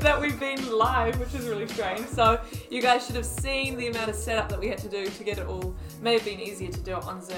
[0.00, 2.06] that we've been live, which is really strange.
[2.06, 2.40] So
[2.70, 5.24] you guys should have seen the amount of setup that we had to do to
[5.24, 5.74] get it all.
[6.00, 7.36] May have been easier to do it on Zoom.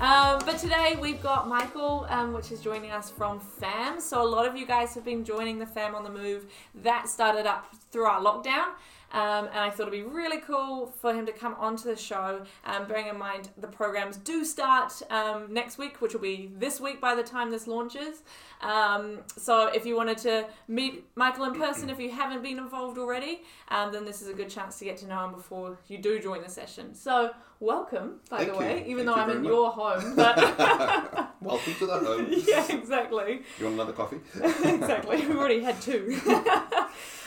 [0.00, 4.00] Um, but today we've got Michael, um, which is joining us from FAM.
[4.00, 6.46] So a lot of you guys have been joining the FAM on the Move.
[6.76, 8.68] That started up through our lockdown.
[9.12, 12.42] Um, and I thought it'd be really cool for him to come onto the show.
[12.64, 16.80] Um, bearing in mind the programs do start um, next week, which will be this
[16.80, 18.22] week by the time this launches.
[18.60, 22.98] Um, so if you wanted to meet Michael in person, if you haven't been involved
[22.98, 25.98] already, um, then this is a good chance to get to know him before you
[25.98, 26.94] do join the session.
[26.94, 28.92] So welcome, by Thank the way, you.
[28.92, 29.50] even Thank though I'm in much.
[29.50, 30.16] your home.
[30.16, 30.36] But
[31.40, 32.26] Welcome to the home.
[32.46, 33.42] yeah, exactly.
[33.58, 34.18] You want another coffee?
[34.68, 35.18] exactly.
[35.18, 36.20] We've already had two.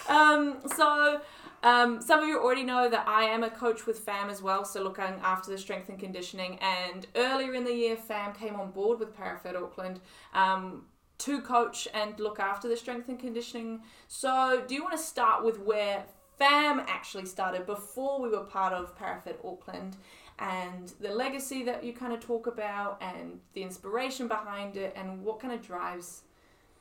[0.10, 1.22] um, so,
[1.64, 4.66] um, some of you already know that I am a coach with FAM as well,
[4.66, 6.60] so looking after the strength and conditioning.
[6.60, 10.00] And earlier in the year, FAM came on board with Parafed Auckland
[10.34, 10.86] um,
[11.20, 13.82] to coach and look after the strength and conditioning.
[14.08, 16.06] So, do you want to start with where
[16.38, 19.98] FAM actually started before we were part of Parafed Auckland?
[20.40, 25.24] And the legacy that you kind of talk about, and the inspiration behind it, and
[25.24, 26.24] what kind of drives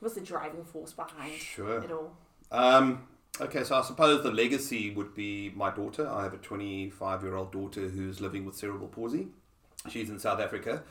[0.00, 1.82] What's the driving force behind Sure.
[1.84, 2.16] it all?
[2.50, 3.06] Um,
[3.40, 6.08] okay, so I suppose the legacy would be my daughter.
[6.08, 9.28] I have a 25 year old daughter who's living with cerebral palsy.
[9.88, 10.82] She's in South Africa.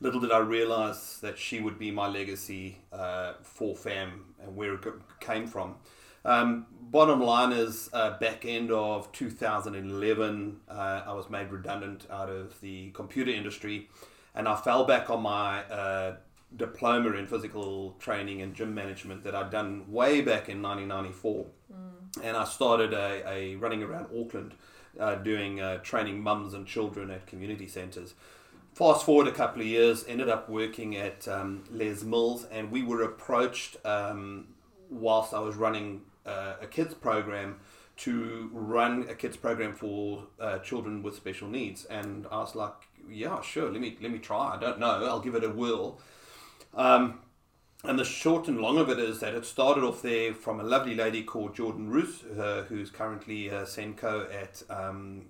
[0.00, 4.74] Little did I realize that she would be my legacy uh, for FAM and where
[4.74, 4.84] it
[5.20, 5.76] came from.
[6.24, 12.28] Um, bottom line is, uh, back end of 2011, uh, I was made redundant out
[12.28, 13.88] of the computer industry,
[14.34, 16.16] and I fell back on my uh,
[16.54, 21.46] diploma in physical training and gym management that I'd done way back in 1994,
[22.22, 24.54] and I started a, a running around Auckland,
[24.98, 28.14] uh, doing uh, training mums and children at community centres.
[28.72, 32.82] Fast forward a couple of years, ended up working at um, Les Mills, and we
[32.82, 34.48] were approached um,
[34.90, 37.60] whilst I was running uh, a kids program
[37.98, 42.74] to run a kids program for uh, children with special needs, and I was like,
[43.10, 44.54] "Yeah, sure, let me let me try.
[44.54, 45.98] I don't know, I'll give it a whirl."
[46.76, 47.20] Um,
[47.84, 50.62] and the short and long of it is that it started off there from a
[50.62, 55.26] lovely lady called Jordan Roos, uh, who's currently a SENCO at um,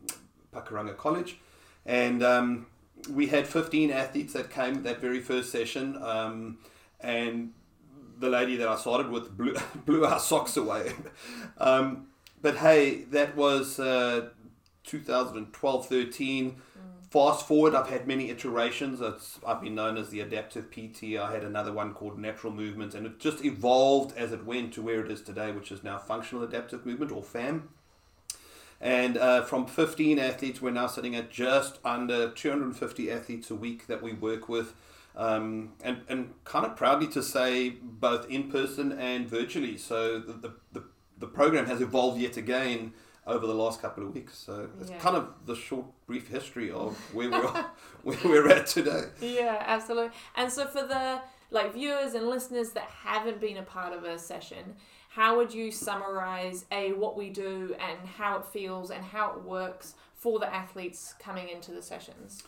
[0.53, 1.39] Pakuranga College,
[1.85, 2.67] and um,
[3.11, 6.59] we had 15 athletes that came that very first session, um,
[7.01, 7.53] and
[8.19, 9.55] the lady that I started with blew,
[9.87, 10.93] blew our socks away.
[11.59, 12.07] um,
[12.41, 14.31] but hey, that was uh,
[14.85, 16.57] 2012 13.
[17.11, 19.01] Fast forward, I've had many iterations.
[19.01, 21.17] It's, I've been known as the adaptive PT.
[21.17, 24.83] I had another one called natural movement, and it just evolved as it went to
[24.83, 27.69] where it is today, which is now functional adaptive movement or FAM.
[28.81, 33.87] And uh, from 15 athletes, we're now sitting at just under 250 athletes a week
[33.87, 34.75] that we work with.
[35.15, 39.79] Um, and, and kind of proudly to say both in person and virtually.
[39.79, 40.85] So the, the, the,
[41.19, 42.93] the program has evolved yet again
[43.27, 44.37] over the last couple of weeks.
[44.39, 44.99] So it's Yeah.
[44.99, 47.71] kind of the short, brief history of where we are,
[48.03, 49.05] where we're at today.
[49.21, 50.11] Yeah, absolutely.
[50.37, 51.21] And so for the
[51.51, 54.77] like viewers and listeners that haven't been a part of a session,
[55.11, 59.43] how would you summarize a what we do and how it feels and how it
[59.43, 62.43] works for the athletes coming into the sessions?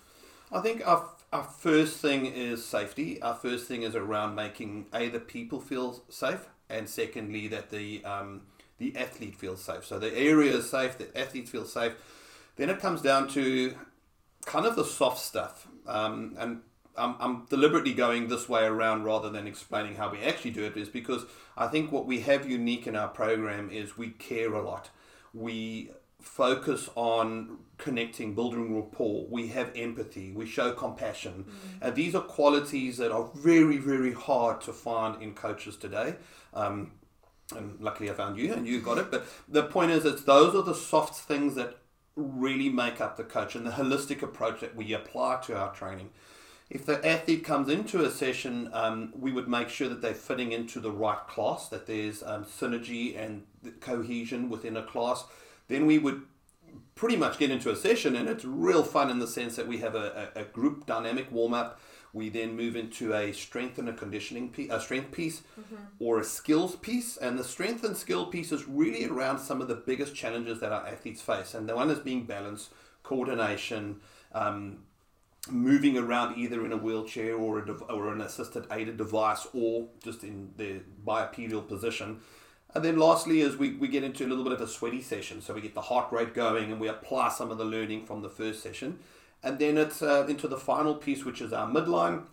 [0.50, 3.20] I think our, our first thing is safety.
[3.20, 8.04] Our first thing is around making a the people feel safe, and secondly that the
[8.04, 8.42] um,
[8.78, 9.84] the athlete feels safe.
[9.84, 11.92] So the area is safe, the athletes feel safe.
[12.56, 13.74] Then it comes down to
[14.46, 16.60] kind of the soft stuff, um, and
[16.96, 20.76] I'm, I'm deliberately going this way around rather than explaining how we actually do it,
[20.76, 21.24] is because
[21.56, 24.90] I think what we have unique in our program is we care a lot.
[25.32, 29.26] We focus on connecting, building rapport.
[29.30, 30.32] We have empathy.
[30.32, 31.46] We show compassion.
[31.80, 36.16] And these are qualities that are very, very hard to find in coaches today.
[36.52, 36.92] Um,
[37.56, 39.10] and luckily I found you and you got it.
[39.10, 41.78] But the point is, it's those are the soft things that
[42.16, 46.10] really make up the coach and the holistic approach that we apply to our training.
[46.70, 50.52] If the athlete comes into a session, um, we would make sure that they're fitting
[50.52, 53.44] into the right class, that there's um, synergy and
[53.80, 55.24] cohesion within a class.
[55.68, 56.22] Then we would
[56.94, 59.78] pretty much get into a session, and it's real fun in the sense that we
[59.78, 61.80] have a, a, a group dynamic warm up.
[62.12, 65.42] We then move into a strength and a conditioning piece, a strength piece,
[65.98, 67.16] or a skills piece.
[67.16, 70.72] And the strength and skill piece is really around some of the biggest challenges that
[70.72, 71.54] our athletes face.
[71.54, 72.70] And the one is being balance,
[73.02, 74.00] coordination,
[74.32, 74.78] um,
[75.50, 79.88] moving around either in a wheelchair or a dev- or an assisted aided device or
[80.02, 82.20] just in the bipedal position.
[82.74, 85.40] And then lastly is we, we get into a little bit of a sweaty session.
[85.40, 88.20] So we get the heart rate going and we apply some of the learning from
[88.22, 88.98] the first session.
[89.42, 92.24] And then it's uh, into the final piece, which is our midline.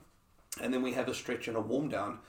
[0.62, 2.20] and then we have a stretch and a warm down.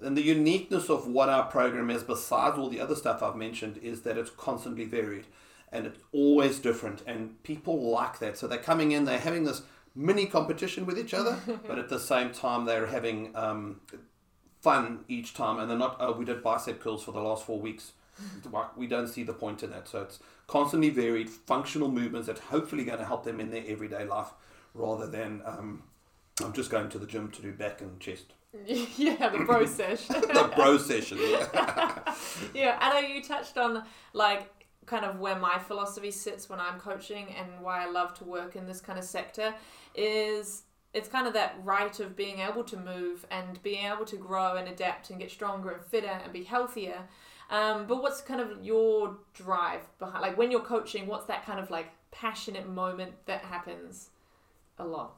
[0.00, 3.78] And the uniqueness of what our program is, besides all the other stuff I've mentioned,
[3.78, 5.26] is that it's constantly varied
[5.70, 7.02] and it's always different.
[7.06, 8.36] And people like that.
[8.38, 9.62] So they're coming in, they're having this
[9.94, 13.80] mini competition with each other, but at the same time, they're having um,
[14.60, 15.58] fun each time.
[15.58, 17.92] And they're not, oh, we did bicep curls for the last four weeks.
[18.76, 19.88] We don't see the point in that.
[19.88, 24.04] So it's constantly varied, functional movements that hopefully going to help them in their everyday
[24.04, 24.28] life
[24.74, 25.82] rather than um,
[26.42, 28.32] I'm just going to the gym to do back and chest.
[28.66, 30.14] yeah, the bro session.
[30.20, 32.14] the bro session, yeah.
[32.54, 34.50] yeah, I know you touched on like
[34.86, 38.54] kind of where my philosophy sits when I'm coaching and why I love to work
[38.54, 39.54] in this kind of sector
[39.94, 44.16] is it's kind of that right of being able to move and being able to
[44.16, 47.08] grow and adapt and get stronger and fitter and be healthier.
[47.50, 51.60] Um, but what's kind of your drive behind, like when you're coaching, what's that kind
[51.60, 54.10] of like passionate moment that happens
[54.78, 55.14] a lot?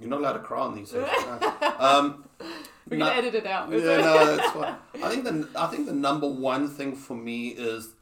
[0.00, 0.92] You're not allowed to cry on these.
[0.94, 1.74] No.
[1.78, 2.24] Um,
[2.88, 3.70] we can no, edit it out.
[3.70, 4.76] Yeah, no, that's fine.
[5.02, 7.94] I think the I think the number one thing for me is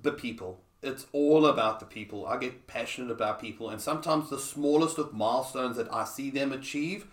[0.00, 0.60] the people.
[0.82, 2.26] It's all about the people.
[2.26, 6.52] I get passionate about people, and sometimes the smallest of milestones that I see them
[6.52, 7.06] achieve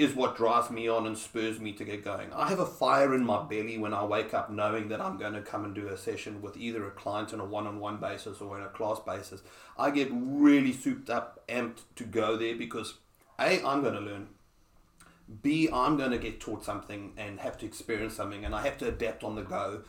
[0.00, 2.32] is what drives me on and spurs me to get going.
[2.32, 5.34] I have a fire in my belly when I wake up knowing that I'm going
[5.34, 7.98] to come and do a session with either a client on a one on one
[7.98, 9.42] basis or in a class basis.
[9.78, 12.94] I get really souped up, amped to go there because
[13.38, 14.28] A, I'm going to learn.
[15.42, 18.78] B, I'm going to get taught something and have to experience something and I have
[18.78, 19.82] to adapt on the go.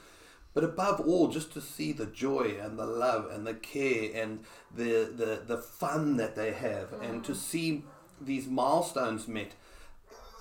[0.54, 4.44] But above all, just to see the joy and the love and the care and
[4.76, 7.10] the, the, the fun that they have mm.
[7.10, 7.38] and to mm.
[7.38, 7.84] see
[8.20, 9.54] these milestones met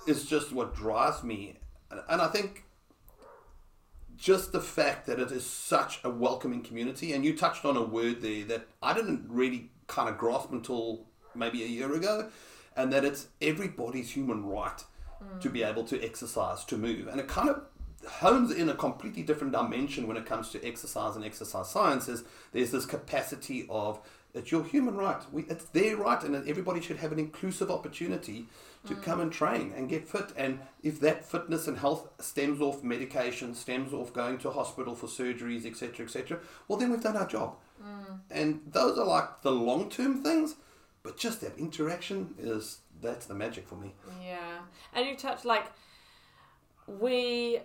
[0.07, 1.57] is just what drives me.
[2.09, 2.63] And I think
[4.17, 7.83] just the fact that it is such a welcoming community, and you touched on a
[7.83, 12.29] word there that I didn't really kind of grasp until maybe a year ago,
[12.75, 14.83] and that it's everybody's human right
[15.21, 15.41] mm.
[15.41, 17.07] to be able to exercise, to move.
[17.07, 17.63] And it kind of
[18.07, 22.23] hones in a completely different dimension when it comes to exercise and exercise sciences.
[22.51, 23.99] There's this capacity of
[24.33, 25.21] it's your human right.
[25.31, 28.47] We, it's their right, and everybody should have an inclusive opportunity
[28.87, 29.03] to mm.
[29.03, 30.31] come and train and get fit.
[30.37, 35.07] And if that fitness and health stems off medication, stems off going to hospital for
[35.07, 37.57] surgeries, etc., etc., well, then we've done our job.
[37.83, 38.19] Mm.
[38.29, 40.55] And those are like the long term things,
[41.03, 43.93] but just that interaction is that's the magic for me.
[44.23, 44.59] Yeah,
[44.93, 45.65] and you touch like
[46.87, 47.59] we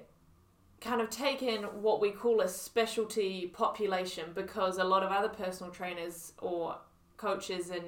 [0.81, 5.29] kind of take in what we call a specialty population because a lot of other
[5.29, 6.77] personal trainers or
[7.17, 7.85] coaches and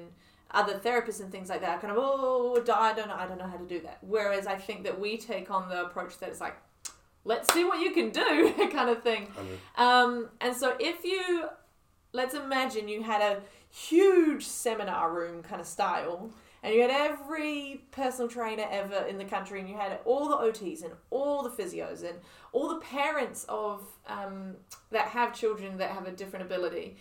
[0.51, 3.37] other therapists and things like that are kind of oh I don't know I don't
[3.37, 3.99] know how to do that.
[4.01, 6.57] Whereas I think that we take on the approach that it's like
[7.23, 9.27] let's see what you can do kind of thing.
[9.77, 11.45] Um, and so if you
[12.11, 16.31] let's imagine you had a huge seminar room kind of style
[16.63, 20.35] and you had every personal trainer ever in the country and you had all the
[20.35, 22.17] OTs and all the physios and
[22.51, 24.55] all the parents of um,
[24.91, 26.97] that have children that have a different ability.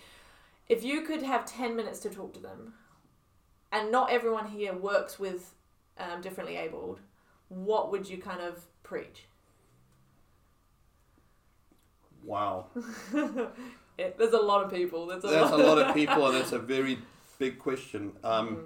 [0.69, 2.75] If you could have 10 minutes to talk to them,
[3.73, 5.55] and not everyone here works with
[5.99, 7.01] um, differently abled,
[7.49, 9.25] what would you kind of preach?
[12.23, 12.67] Wow.
[13.13, 15.07] there's a lot of people.
[15.07, 15.61] There's a, there's lot.
[15.61, 16.99] a lot of people, and that's a very
[17.39, 18.13] big question.
[18.23, 18.65] Um, mm.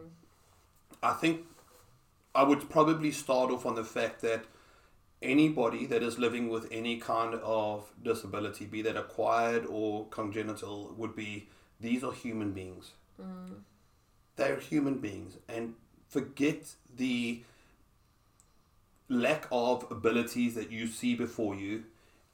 [1.02, 1.46] I think
[2.34, 4.44] I would probably start off on the fact that
[5.20, 11.14] anybody that is living with any kind of disability, be that acquired or congenital, would
[11.14, 11.48] be
[11.80, 12.92] these are human beings.
[13.20, 13.62] Mm
[14.36, 15.74] they're human beings and
[16.08, 17.42] forget the
[19.08, 21.84] lack of abilities that you see before you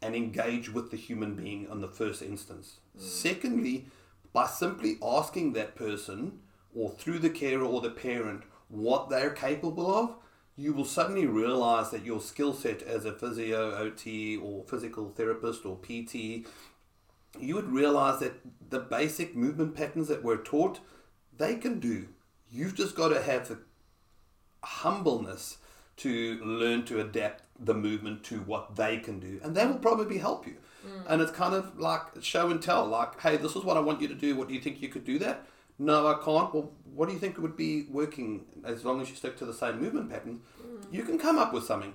[0.00, 2.78] and engage with the human being in the first instance.
[2.96, 3.02] Mm.
[3.02, 3.86] Secondly,
[4.32, 6.40] by simply asking that person
[6.74, 10.16] or through the carer or the parent what they're capable of,
[10.56, 15.64] you will suddenly realize that your skill set as a physio, OT, or physical therapist
[15.64, 16.46] or PT,
[17.38, 20.80] you would realize that the basic movement patterns that we're taught
[21.36, 22.08] they can do.
[22.50, 23.58] You've just got to have the
[24.62, 25.58] humbleness
[25.98, 30.18] to learn to adapt the movement to what they can do, and they will probably
[30.18, 30.56] help you.
[30.86, 31.04] Mm.
[31.08, 34.00] And it's kind of like show and tell, like, hey, this is what I want
[34.00, 34.36] you to do.
[34.36, 35.44] What do you think you could do that?
[35.78, 36.52] No, I can't.
[36.52, 39.54] Well, what do you think would be working as long as you stick to the
[39.54, 40.40] same movement pattern?
[40.60, 40.92] Mm.
[40.92, 41.94] You can come up with something.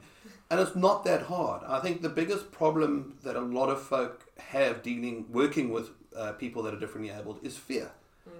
[0.49, 1.63] And it's not that hard.
[1.67, 6.33] I think the biggest problem that a lot of folk have dealing, working with uh,
[6.33, 7.91] people that are differently abled is fear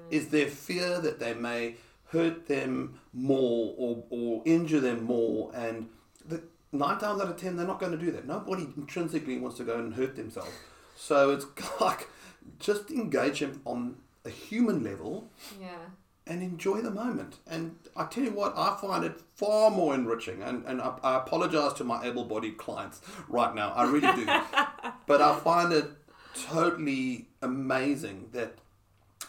[0.09, 1.75] is their fear that they may
[2.09, 5.51] hurt them more or, or injure them more.
[5.55, 5.89] And
[6.25, 8.27] the, nine times out of ten, they're not going to do that.
[8.27, 10.51] Nobody intrinsically wants to go and hurt themselves.
[10.95, 11.45] So it's
[11.81, 12.07] like
[12.59, 13.95] just engage them on
[14.25, 15.30] a human level.
[15.60, 15.77] Yeah.
[16.25, 17.36] and enjoy the moment.
[17.46, 20.42] And I tell you what, I find it far more enriching.
[20.42, 23.72] And, and I, I apologize to my able bodied clients right now.
[23.72, 24.25] I really do.
[25.06, 25.86] but I find it
[26.34, 28.60] totally amazing that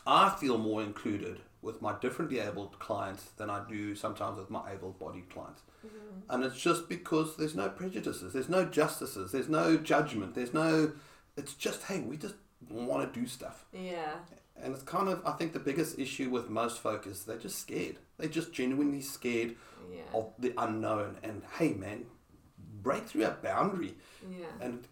[0.07, 4.73] I feel more included with my differently abled clients than I do sometimes with my
[4.73, 5.63] able bodied clients.
[5.85, 6.31] Mm-hmm.
[6.31, 10.93] And it's just because there's no prejudices, there's no justices, there's no judgment, there's no.
[11.37, 12.35] It's just, hey, we just
[12.69, 13.65] want to do stuff.
[13.73, 14.13] Yeah.
[14.61, 17.59] And it's kind of, I think the biggest issue with most folk is they're just
[17.59, 17.97] scared.
[18.19, 19.57] They're just genuinely scared
[19.93, 20.03] Yeah.
[20.15, 21.17] of the unknown.
[21.23, 22.07] And hey, man,
[22.83, 23.95] break through that boundary.
[24.31, 24.47] Yeah.
[24.61, 24.87] And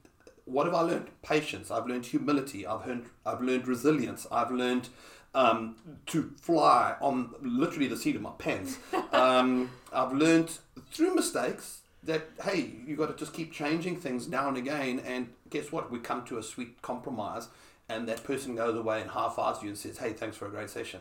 [0.45, 1.09] what have I learned?
[1.23, 1.71] Patience.
[1.71, 2.67] I've learned humility.
[2.67, 4.27] I've learned, I've learned resilience.
[4.33, 4.89] I've learned
[5.35, 5.77] um,
[6.07, 8.79] to fly on literally the seat of my pants.
[9.13, 10.59] Um, I've learned
[10.91, 15.01] through mistakes that hey, you got to just keep changing things now and again.
[15.07, 15.91] And guess what?
[15.91, 17.49] We come to a sweet compromise,
[17.93, 20.51] and that person goes away and half fives you and says, "Hey, thanks for a
[20.51, 21.01] great session.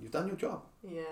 [0.00, 1.02] You've done your job." Yeah.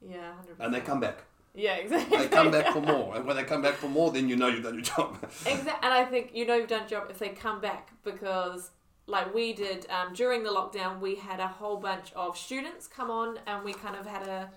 [0.00, 0.32] Yeah.
[0.58, 0.64] 100%.
[0.64, 1.24] And they come back.
[1.54, 2.18] Yeah, exactly.
[2.18, 4.48] They come back for more, and when they come back for more, then you know
[4.48, 5.18] you've done your job.
[5.44, 8.70] Exactly, and I think you know you've done your job if they come back because,
[9.06, 13.10] like we did um, during the lockdown, we had a whole bunch of students come
[13.10, 14.50] on, and we kind of had a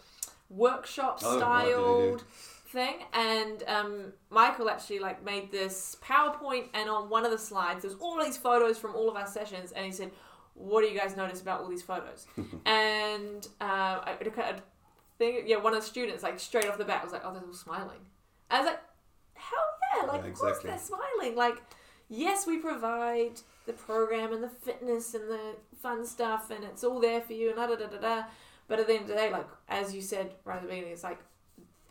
[0.50, 1.39] workshop Oh,
[2.72, 2.96] thing.
[3.13, 7.96] And um, Michael actually like made this PowerPoint, and on one of the slides, there's
[7.96, 10.12] all these photos from all of our sessions, and he said,
[10.54, 12.28] "What do you guys notice about all these photos?"
[12.66, 14.56] and uh, I, I
[15.18, 17.44] think, yeah, one of the students like straight off the bat was like, "Oh, they're
[17.44, 18.00] all smiling."
[18.50, 18.80] I was like,
[19.34, 19.60] "Hell
[20.01, 21.36] yeah!" Like, Yeah, of course they're smiling.
[21.36, 21.62] Like,
[22.10, 27.00] yes, we provide the program and the fitness and the fun stuff, and it's all
[27.00, 28.24] there for you, and da da da da da.
[28.68, 30.94] But at the end of the day, like as you said right at the beginning,
[30.94, 31.20] it's like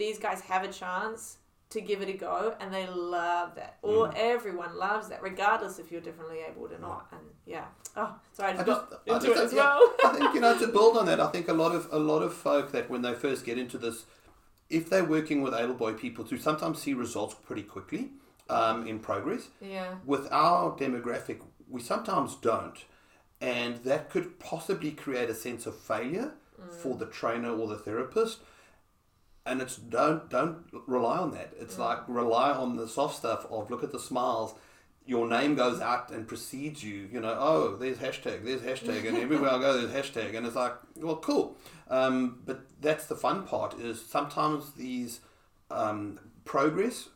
[0.00, 1.36] these guys have a chance
[1.74, 3.72] to give it a go, and they love that.
[3.82, 4.14] Or Mm.
[4.16, 7.06] everyone loves that, regardless if you're differently able or not.
[7.12, 7.66] And yeah,
[7.96, 9.94] oh, sorry, I I just just, got I into just it as yeah, well.
[10.04, 11.20] I think you know to build on that.
[11.20, 13.78] I think a lot of a lot of folk that when they first get into
[13.78, 14.04] this,
[14.68, 18.02] if they're working with able bodied people, to sometimes see results pretty quickly
[18.48, 19.42] um, in progress.
[19.60, 21.38] Yeah, With our demographic,
[21.68, 22.78] we sometimes don't,
[23.40, 26.32] and that could possibly create a sense of failure
[26.82, 28.38] for the trainer or the therapist.
[29.46, 31.52] And it's don't don't rely on that.
[31.58, 34.54] It's like rely on the soft stuff of look at the smiles.
[35.06, 37.08] Your name goes out and precedes you.
[37.10, 40.54] You know, oh, there's hashtag, there's hashtag, and everywhere I go, there's hashtag, and it's
[40.54, 41.56] like, well, cool.
[41.88, 45.20] Um, but that's the fun part is sometimes these
[45.70, 47.08] um, progress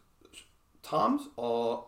[0.83, 1.85] times are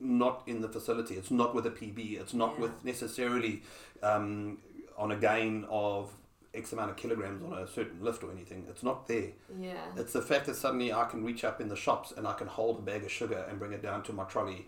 [0.00, 1.14] not in the facility.
[1.14, 2.18] It's not with a PB.
[2.20, 2.62] It's not Yeah.
[2.62, 3.62] with necessarily
[4.02, 4.58] um,
[4.98, 6.10] on a gain of
[6.54, 8.66] X amount of kilograms on a certain lift or anything.
[8.68, 9.28] It's not there.
[9.58, 12.34] yeah, It's the fact that suddenly I can reach up in the shops and I
[12.34, 14.66] can hold a bag of sugar and bring it down to my trolley.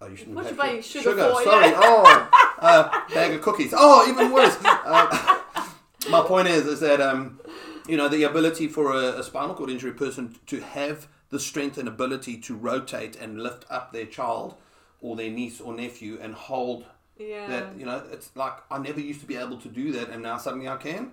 [0.00, 1.66] Oh, you shouldn't What have you buying su- sugar for, Sorry.
[1.68, 1.80] yeah.
[1.80, 3.72] Oh, uh, bag of cookies.
[3.76, 4.56] Oh, even worse.
[4.64, 5.40] Uh,
[6.10, 7.40] my point is, is that um,
[7.86, 11.78] you know the ability for a, a spinal cord injury person to have the strength
[11.78, 14.54] and ability to rotate and lift up their child
[15.00, 16.84] or their niece or nephew and hold
[17.18, 17.46] yeah.
[17.48, 17.78] that.
[17.78, 20.38] You know, it's like I never used to be able to do that, and now
[20.38, 21.12] suddenly I can.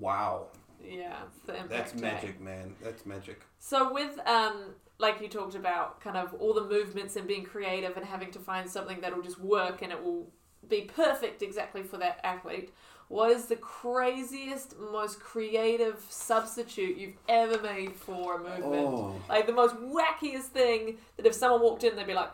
[0.00, 0.48] Wow,
[0.82, 1.70] yeah, it's the impact.
[1.70, 2.74] that's magic, man.
[2.82, 3.42] That's magic.
[3.58, 7.96] So with um like you talked about kind of all the movements and being creative
[7.96, 10.28] and having to find something that'll just work and it will
[10.68, 12.72] be perfect exactly for that athlete.
[13.08, 18.86] What is the craziest, most creative substitute you've ever made for a movement?
[18.86, 19.20] Oh.
[19.28, 22.30] Like the most wackiest thing that if someone walked in they'd be like,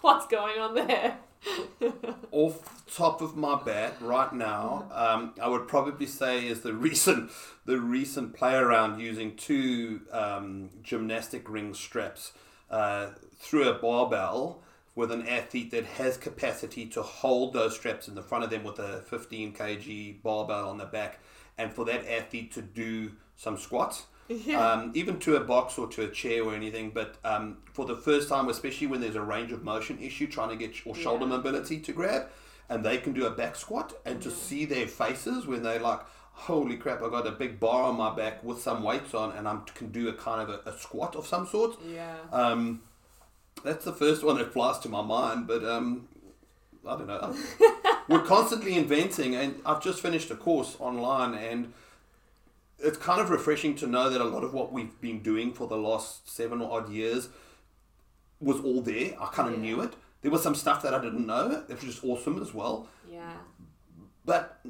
[0.00, 1.18] What's going on there?
[2.32, 7.30] Off top of my bat right now, um, I would probably say is the recent
[7.64, 12.32] the recent play around using two um, gymnastic ring straps
[12.70, 14.62] uh, through a barbell
[14.94, 18.64] with an athlete that has capacity to hold those straps in the front of them
[18.64, 21.20] with a 15 kg barbell on the back,
[21.56, 24.06] and for that athlete to do some squats.
[24.30, 24.60] Yeah.
[24.64, 27.96] Um, even to a box or to a chair or anything, but um, for the
[27.96, 31.24] first time, especially when there's a range of motion issue, trying to get or shoulder
[31.24, 31.36] Yeah.
[31.36, 32.28] mobility to grab,
[32.68, 36.00] and they can do a back squat, and to see their faces when they're like,
[36.32, 37.02] "Holy crap!
[37.02, 39.90] I got a big bar on my back with some weights on, and I can
[39.90, 42.14] do a kind of a, a squat of some sort." yeah.
[42.32, 42.82] Um,
[43.64, 46.08] that's the first one that flies to my mind, but um,
[46.86, 47.36] I don't know.
[48.08, 51.72] We're constantly inventing, and I've just finished a course online, and
[52.82, 55.66] it's kind of refreshing to know that a lot of what we've been doing for
[55.66, 57.28] the last seven or odd years
[58.40, 59.14] was all there.
[59.20, 59.60] I kind of Yeah.
[59.74, 59.94] knew it.
[60.22, 62.88] There was some stuff that I didn't know, which was just awesome as well.
[63.08, 63.32] yeah.
[64.24, 64.60] But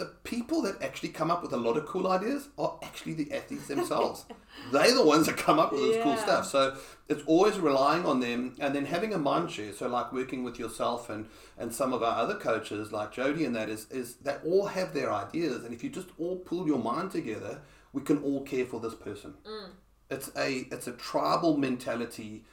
[0.00, 3.30] the people that actually come up with a lot of cool ideas are actually the
[3.34, 4.24] athletes themselves.
[4.72, 6.46] They're the ones that come up with this cool stuff.
[6.46, 9.74] So it's always relying on them and then having a mind share.
[9.74, 11.28] So like working with yourself and,
[11.58, 14.94] and some of our other coaches like Jody and that is, is that all have
[14.94, 17.60] their ideas and if you just all pull your mind together,
[17.92, 19.34] we can all care for this person.
[19.46, 19.68] Mm.
[20.08, 22.44] It's a it's a tribal mentality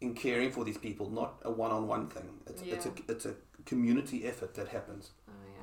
[0.00, 2.30] in caring for these people, not a one on one thing.
[2.46, 3.34] It's, it's a it's a
[3.66, 5.10] community effort that happens.
[5.28, 5.53] Oh yeah,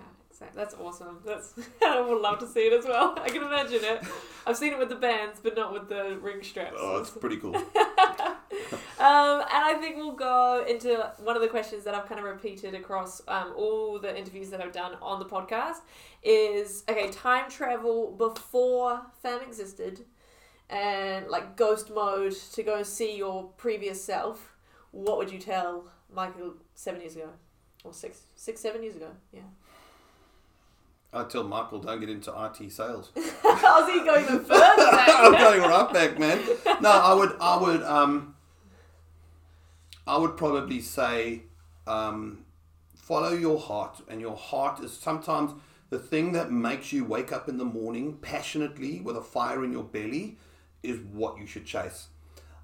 [0.55, 1.19] That's awesome.
[1.25, 1.53] That's
[1.85, 3.15] I would love to see it as well.
[3.21, 4.03] I can imagine it.
[4.45, 6.77] I've seen it with the bands, but not with the ring straps.
[6.79, 7.55] Oh, it's pretty cool.
[9.01, 12.25] Um, and I think we'll go into one of the questions that I've kind of
[12.25, 15.77] repeated across um, all the interviews that I've done on the podcast
[16.21, 20.05] is okay, time travel before fam existed
[20.69, 24.53] and like ghost mode to go and see your previous self.
[24.91, 27.29] What would you tell Michael seven years ago?
[27.83, 29.09] Or six, six, seven years ago?
[29.33, 29.41] Yeah.
[31.13, 33.11] I tell Michael, don't get into IT sales.
[33.43, 34.55] How's he going even further?
[34.91, 36.41] I'm going right back, man.
[36.81, 38.35] No, I would, I would, um,
[40.07, 41.43] I would probably say,
[41.85, 42.45] um,
[42.95, 45.51] follow your heart, and your heart is sometimes
[45.89, 49.73] the thing that makes you wake up in the morning passionately with a fire in
[49.73, 50.37] your belly,
[50.81, 52.07] is what you should chase.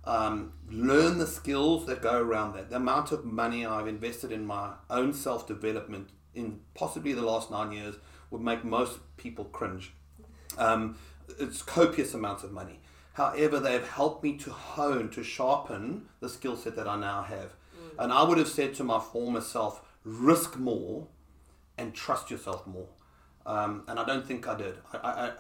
[0.05, 2.69] Um, learn the skills that go around that.
[2.69, 7.51] The amount of money I've invested in my own self development in possibly the last
[7.51, 7.95] nine years
[8.29, 9.93] would make most people cringe.
[10.57, 10.97] Um,
[11.39, 12.79] it's copious amounts of money.
[13.13, 17.53] However, they've helped me to hone, to sharpen the skill set that I now have.
[17.97, 21.07] And I would have said to my former self, risk more
[21.77, 22.87] and trust yourself more.
[23.45, 24.75] Um, and I don't think I did.
[24.93, 25.31] I, I, I,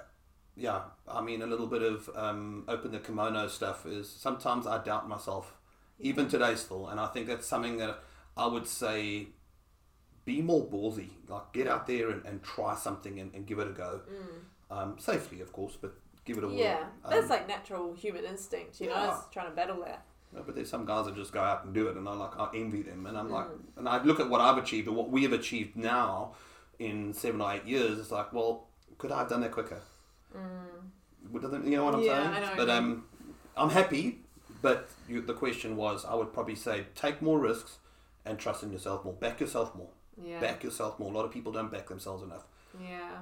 [0.55, 4.83] yeah, I mean, a little bit of um, open the kimono stuff is sometimes I
[4.83, 5.53] doubt myself,
[5.99, 6.87] even today still.
[6.87, 7.99] And I think that's something that
[8.35, 9.27] I would say
[10.27, 11.07] be more ballsy.
[11.29, 14.01] Like, get out there and, and try something and, and give it a go.
[14.69, 15.93] Um, safely, of course, but
[16.25, 16.57] give it a whirl.
[16.57, 19.17] Yeah, that's Um, like natural human instinct, you know, Yeah.
[19.17, 20.05] it's trying to battle that.
[20.33, 22.37] no, but there's some guys that just go out and do it, and I like
[22.37, 23.59] I envy them, and I'm like, Mm.
[23.77, 26.33] and I look at what I've achieved and what we have achieved now
[26.79, 27.97] in seven or eight years.
[27.97, 29.79] It's like, well, could I have done that quicker?
[30.35, 30.39] I-
[31.33, 32.05] You know what I'm Mm.
[32.05, 32.35] Yeah, saying?
[32.35, 33.05] I know but um,
[33.55, 34.19] I'm happy.
[34.61, 37.77] But you, the question was, I would probably say, take more risks
[38.25, 39.13] and trust in yourself more.
[39.13, 39.89] Back yourself more.
[40.23, 40.39] Yeah.
[40.39, 41.11] Back yourself more.
[41.11, 42.45] A lot of people don't back themselves enough.
[42.81, 43.19] Yeah.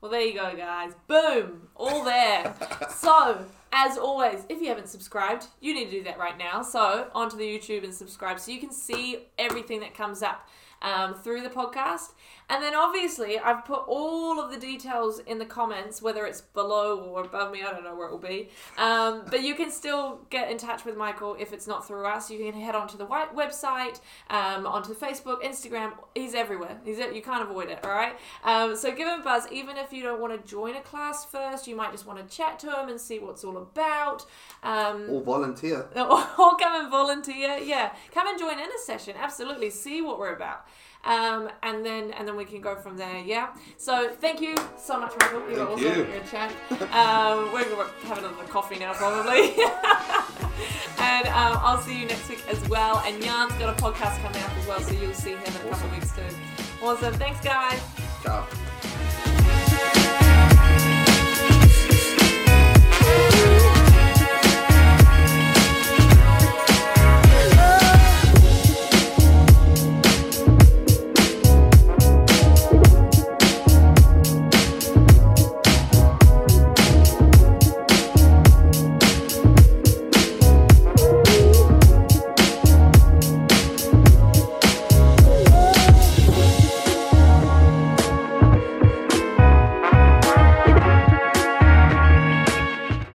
[0.00, 0.92] Well, there you go, guys.
[1.06, 1.68] Boom!
[1.76, 2.52] All there.
[2.90, 6.62] so, as always, if you haven't subscribed, you need to do that right now.
[6.62, 10.48] So, onto the YouTube and subscribe so you can see everything that comes up
[10.82, 12.14] um, through the podcast.
[12.52, 17.00] And then, obviously, I've put all of the details in the comments, whether it's below
[17.00, 17.62] or above me.
[17.62, 18.50] I don't know where it will be.
[18.76, 22.30] Um, but you can still get in touch with Michael if it's not through us.
[22.30, 25.92] You can head onto the white website, um, onto Facebook, Instagram.
[26.14, 26.76] He's everywhere.
[26.84, 27.80] He's you can't avoid it.
[27.84, 28.16] All right.
[28.44, 29.50] Um, so give him a buzz.
[29.50, 32.36] Even if you don't want to join a class first, you might just want to
[32.36, 34.26] chat to him and see what's all about.
[34.62, 35.88] Um, Or volunteer.
[35.96, 37.56] or come and volunteer.
[37.56, 39.14] Yeah, come and join in a session.
[39.18, 40.66] Absolutely, see what we're about.
[41.04, 43.18] Um, and then and then we can go from there.
[43.18, 43.48] Yeah.
[43.76, 45.40] So thank you so much, Michael.
[45.48, 45.84] You're Thank awesome.
[45.84, 45.94] you.
[45.94, 46.52] You're a champ.
[46.94, 49.52] Um, we're gonna have another coffee now, probably.
[50.98, 53.02] and um, I'll see you next week as well.
[53.04, 55.52] And Jan's got a podcast coming up as well, so you'll see him in a
[55.52, 55.86] couple Awesome.
[55.88, 56.86] of weeks too.
[56.86, 57.14] Awesome.
[57.14, 57.80] Thanks, guys.